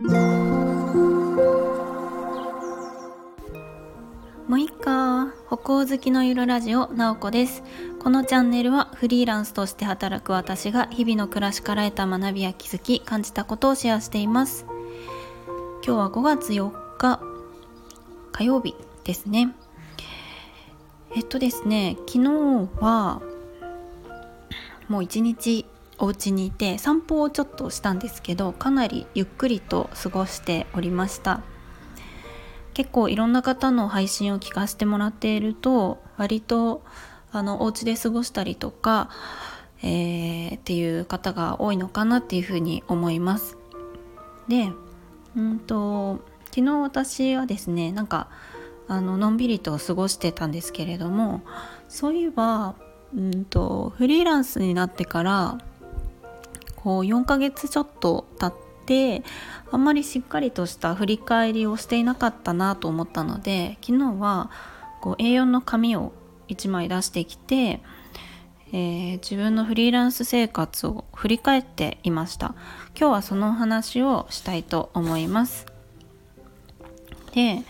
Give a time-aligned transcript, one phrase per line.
[0.00, 0.10] も
[4.50, 7.64] ういっか歩行好きのゆるラジオなおこです。
[7.98, 14.66] このチャンネルはフリーランスとして働く私が日々の暮らしから得た学びや気づき感じたことをシェアしています。
[15.84, 17.20] 今日は5月4日
[18.30, 19.52] 火曜日ですね。
[21.16, 23.20] えっとですね昨日は
[24.86, 25.66] もう一日
[25.98, 31.42] お家にいて散歩をちょっとしたんですけどかなりゆっくりと過ごしておりました
[32.74, 36.82] 結構いろんな方の配信を聞かせてもらっていると割と
[37.32, 39.10] あのお家で過ごしたりとか、
[39.82, 43.58] えー、っていう方が多いのかなっていうふうに思います。
[44.48, 44.72] で
[45.36, 48.28] うんと昨日私はですねなんか
[48.86, 51.42] あののんびりと過ごしてたんですけれども
[51.88, 52.74] そういえば
[53.14, 55.58] うんとフリーランスになってから
[56.78, 58.54] こう4ヶ月ちょっと経っ
[58.86, 59.24] て
[59.72, 64.52] あんまりしっかりとした振り返りをしていなかったなと思ったので昨日は
[65.00, 66.12] こう A4 の紙を
[66.46, 67.80] 1枚出してきて、
[68.68, 72.54] えー、自分のフリーランス生活を振り返っていました。
[72.98, 75.66] 今日はそのお話をしたいと思います。
[77.34, 77.64] で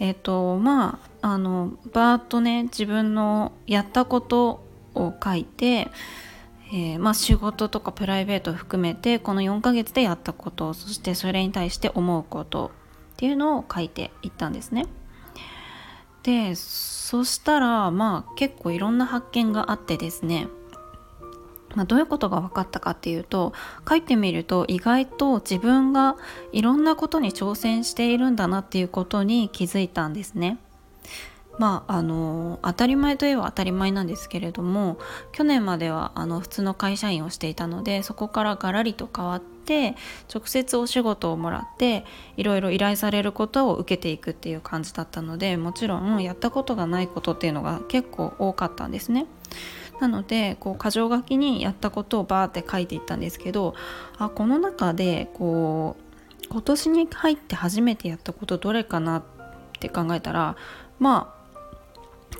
[0.00, 5.88] えっ、ー、とまああのバーッとね自分のやったことを書いて
[6.72, 12.70] えー、まあ、仕事とかプライベートを含めてこの4ヶ月でやったことそしてそれに対して思うこと
[13.14, 14.86] っていうのを書いていったんですね。
[16.22, 20.48] でそしたらまあ結構いろんな発見があってですね、
[21.74, 23.52] まあ、どういうことが分かったかっていうと
[23.88, 26.16] 書いてみると意外と自分が
[26.52, 30.58] いろんなことに挑戦しているんだなっていうことに気づいたんですね。
[31.60, 34.96] まああの当たり前といえば当たり前なんですけれども
[35.30, 39.94] 去年まではあの普通の会社員をしていたのでそこからガラリと変わって
[40.34, 42.06] 直接お仕事をもらって
[42.38, 49.26] いろいろ依頼されることを受けていくっていう感じだったのでもちろんやったことがないことっていうのが結構多かったんですね。
[50.00, 53.74] なのでこう箇条書きにやったことをバーって書いていったんですけど
[54.16, 55.98] あこの中でこ
[56.42, 59.24] う今年に入って初めてやったことどれかなっ
[59.78, 60.56] て考えたら
[60.98, 61.39] まあ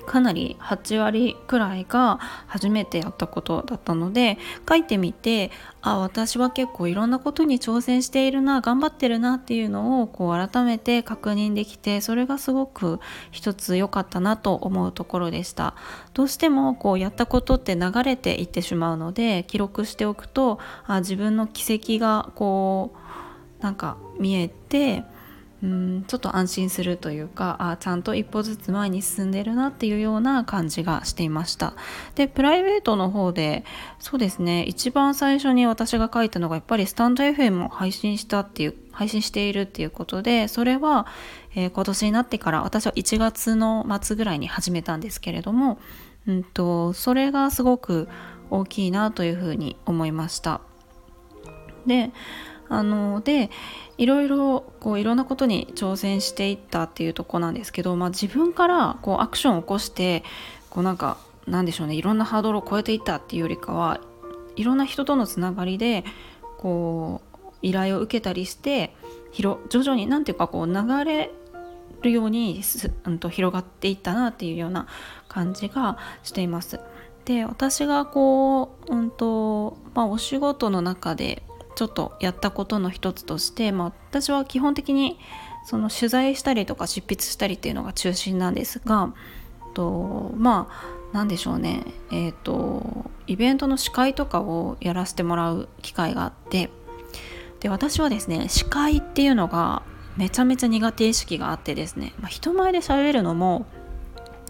[0.05, 5.51] かなり8割くらいが初めてやったことだったので書いてみて
[5.81, 12.99] あ私は結構いろんなことに挑戦しているな頑張ってるなっていうのをこう改めて確認できてそれがすごく
[13.31, 15.75] 一つ良かったなと思うところでした。
[16.13, 22.93] どうしてもこうやったことって流れていってしまうので記録しておくとあ自分の軌跡がこ
[23.59, 25.03] うなんか見えて
[25.63, 31.73] うんちょっと安心するというかあちゃんと一歩ずつ前に進んでるなっていうような感じがしていました。
[32.15, 33.63] でプライベートの方で
[33.99, 41.05] そうですね一番最初に私が書いたのがやっぱりスタンド FM を配信したっていう配信しているっていうことでそれは、
[41.55, 45.79] えー、今年になってから私は1月の末ぐらいに始めたんですけれども、
[46.27, 48.07] うんとそれがすごく
[48.49, 50.61] 大きいなというふうに思いました。
[51.85, 52.11] で
[52.71, 53.49] あので
[53.97, 60.23] いろいろこういろんなことに挑戦していったっていうとこなんですけど、まあ、自分からこうアクションを起こして
[60.69, 61.17] こうなんか
[61.47, 63.99] なんでしょうねいろんなハードルを超えていったっていうよりかは
[64.55, 66.05] いろんな人とのつながりで
[66.59, 68.95] こう依頼を受けたりして
[69.33, 71.29] 徐々に何ていうかこう流れ
[72.01, 74.87] るようにす、うん、と広がっていったなっていうような
[75.27, 76.79] 感じがしています。
[77.25, 81.43] で私がこう、うんとまあ、お仕事の中で
[81.75, 85.19] ちょっとやったことの一つとして、まあ、私は基本的に
[85.65, 89.13] その取材したりとか執筆したりっていうのが中心なんですが
[89.73, 91.83] とまあ何でしょうね。
[92.09, 96.69] えっ、ー、とイベントの司会とかをやらせてもらう機会があって
[97.59, 99.83] で私はですね司会っていうのが
[100.17, 103.65] めちゃめちゃ苦手意識があってですね、まあ、人前で喋るのも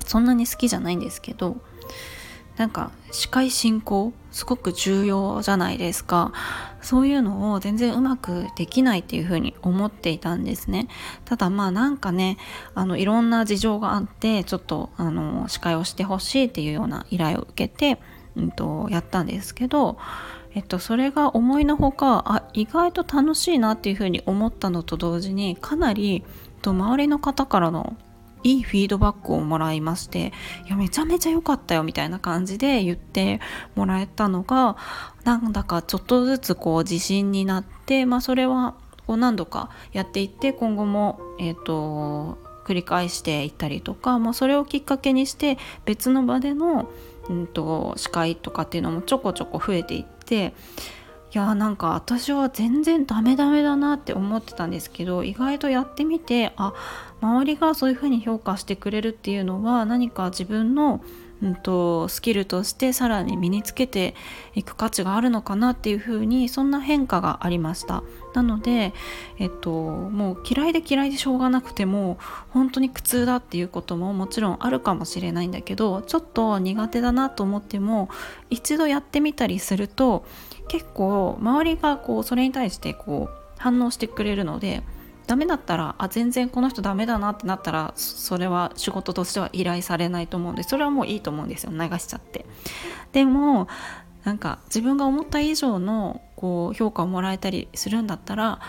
[0.06, 1.58] そんなに好きじゃないんですけど
[2.58, 6.32] なんか司会進行すごく重要じゃないですか。
[6.82, 10.88] そういうのを全然うまくできないっていうふうに思っていたんですね。
[11.26, 12.38] ただまあなんかね
[12.74, 18.02] あのいろんな事情があってちょっとあの司会をしてほしいっていうような依頼を受けて、
[18.36, 19.97] うんと、やったんですけど
[20.54, 26.26] えっと、それが思いのほかあ意外と楽しいなっていうふうに思ったのと同時にかなり
[26.62, 27.96] と周りの方からの
[28.43, 30.34] いいフィードバックをもらいまして
[30.66, 33.40] いやめちゃめちゃ良かったよみたいな感じで言って
[33.76, 34.78] もらえたのが
[35.23, 46.90] なんだかちょっとずつこう自信になって、まあ、それはこう何度かやっていって今後も、えーと、繰り返していったりとか、まあ、それをきっかけにして別の場での、
[47.29, 50.53] うんと、司会とかっていうのもちょこちょこ増えていって
[51.34, 56.74] いやなんか私は全然ダメダメだなって思ってたんですけど意外とやってみてあ
[57.22, 61.02] 周りがそういうふうに評価してくれるっていうのは何か自分の
[61.41, 64.16] うんと、スキルとしてさらに身につけて
[64.53, 68.03] いく価値があるのかなっていうふうにそんな変化がありました。
[68.34, 68.93] なので、
[69.40, 72.17] えっと、もう嫌いで嫌いでしょうがなくても
[72.49, 78.09] 本当に苦痛だっていうことももちろんあるかもしれないんだけどちょっと苦手だなと思っても
[78.49, 80.26] 一度やってみたりすると
[80.70, 84.84] 結構周りがこうそれに対してこう反応してくれるので
[85.32, 92.46] ダメだったらあ全然この人ダメだなってなったらそれは仕事としては依頼されないと思うんでそれはもういいと思うんですよ流しちゃって。
[93.14, 93.70] でも
[94.26, 98.60] なんか自分が思った以上のこう評価をもらえたりするんだったら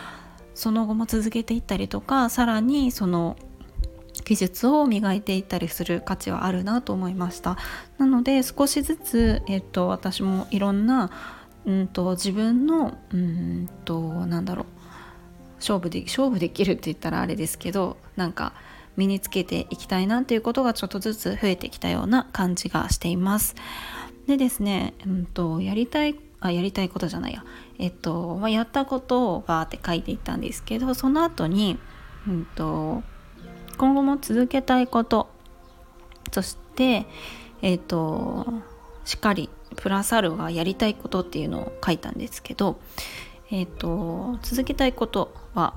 [0.55, 3.37] その後も続けていったりとかさらにその
[4.25, 7.59] 技術を磨いていったりする価値はあるなと思いました。
[7.99, 11.11] なので少しずつ、えっと、私もいろんな、
[11.67, 14.82] うんと、自分のうんとなんだろう
[15.63, 18.53] 勝負で勝負できるって言ったらあれですけどなんか
[18.97, 23.55] 身につけていきたいなっていうことがちょっとずつ増えてきたような感じがしています。
[24.27, 27.45] でですね、うんと、やりたいあやりたいことじゃないや
[27.79, 31.79] えっと、まあ、やったことをバーって書いていったんですけどその後に、
[32.29, 33.03] うんと、
[33.79, 35.29] 今後も続けたいこと
[36.33, 37.07] そして
[37.63, 38.47] えっと
[39.05, 42.79] しっかりプラスアルがやりたいことっていうのを書いたんですけど
[43.53, 45.75] えーと、続けたいことは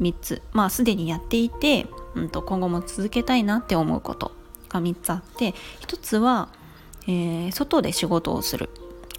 [0.00, 0.42] 3つ。
[0.52, 4.32] まあすでにやっていて、うんと、今後も続けたいなって思うこと
[4.70, 6.48] が3つあって1つは、
[7.06, 8.70] えー、外で仕事をする。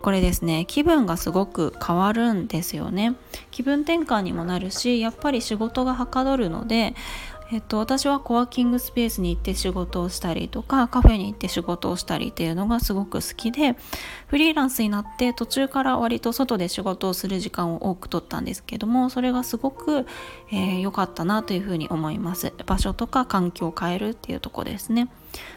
[0.02, 0.66] これですね。
[0.68, 3.16] 気分がすごく変わるんですよね。
[3.52, 6.96] 気分転換にもなるしやっぱり仕事がはかどるので
[7.52, 13.76] えっと、私はコワーキングスペースに行って仕事をしたりとかカフェに行って仕事をしたりっていうのがすごく好きで
[14.28, 20.06] フリーランスになって途中から割と外で仕事をする時間を多く取ったんですけどもそれがすごく良、
[20.54, 22.52] えー、かったなというふうに思います。
[22.66, 25.10] 場所とか環境を変えるっていうとこですね。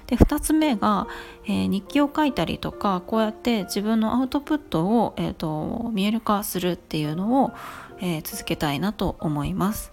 [0.08, 1.06] で2つ目が、
[1.46, 7.52] えー、日記を書いたりとかこうやって自分のアウトプットを、えーと見える化するっていうのを、
[8.00, 9.92] えー、続けたいなと思います。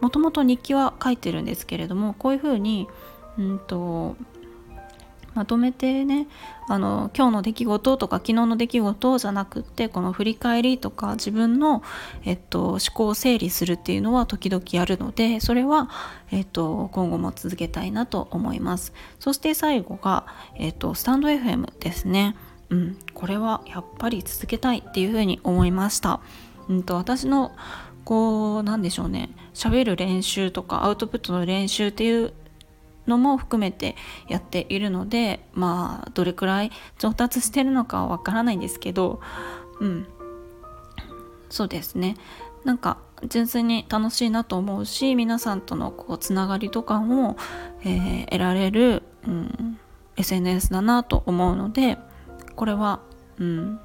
[0.00, 2.88] もともと日記は書いてるんですけれどもこういうふうに
[3.38, 4.16] うんと
[5.34, 6.26] まとめてね
[6.68, 11.82] あの今日の出来事とか昨日の出来事じゃなくってこの振り返りとか自分の、
[12.24, 15.88] えっと、思考を整理するっていうのは時々やるのでそれは、
[16.32, 20.26] えっと、今後も続けたいなと思いますそして最後が、
[20.56, 22.36] えっと、スタンド FM ですね
[22.70, 26.20] うん、これはやっぱり続けたいっていうふうに思いました。
[26.68, 27.50] うんと私の
[28.04, 29.30] こうなんでしょうね。
[29.54, 32.32] 喋る練習とかアウトプットの練習っていう
[33.06, 33.96] のも含めて
[34.28, 39.20] やっているのでまあどれくらい上達してるのかはわからないんですけど
[39.80, 40.06] うん。
[41.48, 42.16] そうですね。
[42.64, 42.98] なんか
[43.28, 47.36] 純粋に楽しいなと思うし皆さんとのこうつながりとかも、
[47.82, 49.78] えー、得られる、うん、
[50.16, 51.98] SNS だなと思うので
[52.56, 53.00] これは、
[53.38, 53.80] うん、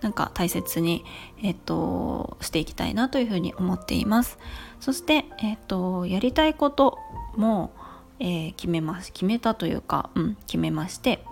[0.00, 1.04] なんか大切に、
[1.42, 4.38] えっと、していきたいなというふうに思っています。
[4.80, 6.98] そして、えっと、やりたいこと
[7.36, 7.72] も、
[8.20, 9.12] えー、決めます。
[9.12, 11.24] 決めたというか、うん、決めまして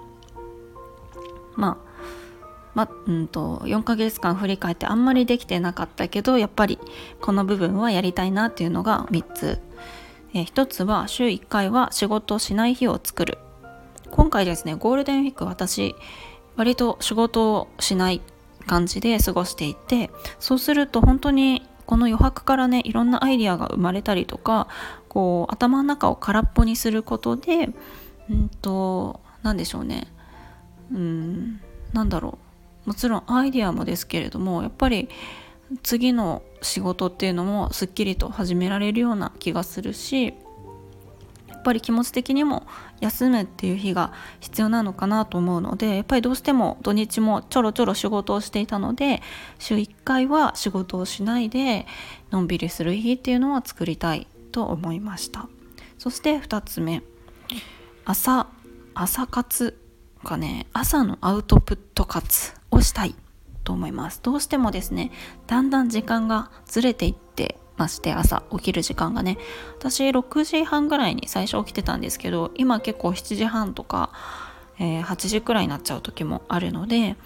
[1.57, 1.87] まあ
[2.75, 6.79] まうんと、4ヶ月間振り返ってあんまりできてなかったけどやっぱり
[7.23, 9.61] この部分はやりたいなっていうのが3つ、
[10.35, 13.39] えー、1つは週1回は仕事をしない日を作る。
[14.11, 15.97] 今回ですねゴールデンウィーク私
[16.57, 18.21] 割と仕事をしない
[18.67, 24.69] 感じで過ごしていてそうすると本当にこの余白からねいろんなアイディアが生まれたりとか
[25.09, 27.71] こう頭の中を空っぽにすることで
[28.29, 30.09] うんと何でしょうね。
[30.93, 31.61] うん
[31.93, 32.39] なんだろ
[32.85, 32.89] う。
[32.89, 35.09] もちろんアイディアもですけれどもやっぱり
[35.83, 40.35] 次の仕事っていうのもすっきりと始められるような気がするし
[41.67, 42.65] ぱり気持ち的にも
[43.01, 49.21] 休むっていう日が必要なのかなと思うのでやっぱりどうしても土日もちょろちょろ仕事をしていたので
[49.59, 51.87] 週1回は仕事をしないで
[52.31, 55.49] のんびりする日っていうのは作りたいと思いました。
[55.99, 57.03] そして2つ目。
[58.05, 58.47] 朝
[58.95, 59.79] 朝活
[60.23, 60.67] がね。
[60.73, 63.15] 朝のアウトプット活をしたい
[63.65, 64.21] と思います。
[64.23, 65.11] どうしてもですね
[65.47, 69.39] だんだん時間がずれていってまして朝起きる時間がね
[69.79, 74.11] 私6時半ぐらいに最初起きてたんですけど今結構7時半とか、
[74.79, 77.17] えー、8時くらいになっちゃう時もあるので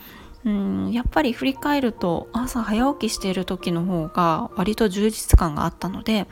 [0.45, 6.27] うんやっぱり振り返ると朝早起きしている時の方が割と充実感があったので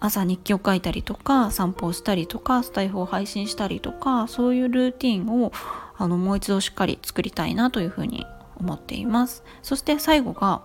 [0.00, 5.52] 朝日記を書いたりとか散歩をしたりとかスタイフを配信したりとかそういうルーティンを
[5.96, 9.42] あのもう一度しっかり作りたいなというふうに思っています。
[9.62, 10.62] そして最後が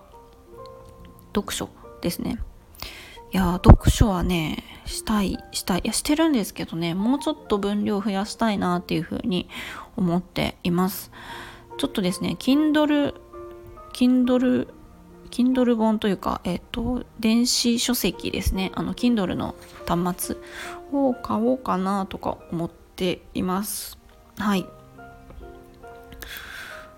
[1.34, 1.70] 読書
[2.02, 2.38] ですね。
[3.32, 9.48] いや読書はねしたいしたいいやしてるんですけどねもうちょっと分量増やしたいなっていうふうに
[9.96, 11.12] 思っています
[11.78, 13.14] ちょっとですね Kindle
[13.92, 14.68] Kindle
[15.30, 18.72] Kindle 本というか、えっ、ー、と、電子書籍ですね。
[18.74, 19.54] あの、Kindle の
[19.86, 20.36] 端末
[20.92, 23.96] を買おうかなとか思っています。
[24.36, 24.66] はい。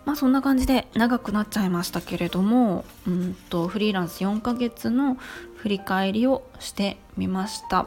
[0.05, 5.17] まあそんな感じで長くなっちゃいましたけれども、うんとフリーランス4ヶ月の
[5.63, 7.87] 振り返りをしてみました。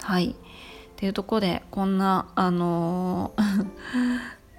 [0.00, 0.30] はい。
[0.30, 0.34] っ
[0.96, 3.66] ていうとこでこんなあのー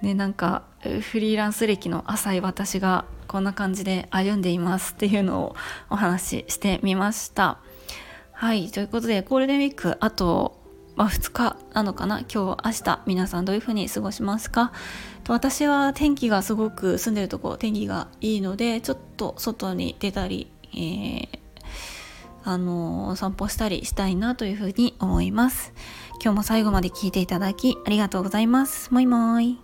[0.00, 0.62] ねなんか
[1.02, 5.56] フリーランス歴の浅い私がこんな感じで歩んでいますっていうのを
[5.90, 7.58] お話ししてみました。
[8.32, 10.64] はいということでゴールデンウィークあと
[10.96, 12.20] まあ、2日なのかな？
[12.20, 14.72] 今日明日皆さんどういう風に過ごしますか？
[15.28, 21.38] 私は天気がすごく住んでるとこ天気がいいのでちょっと外に出たり、えー、
[22.46, 25.74] あの、散歩したりしたいなというふうに思います。
[26.22, 28.94] 今日も最後まで聞いていただきありがとうございます。
[28.94, 29.58] もいもーい。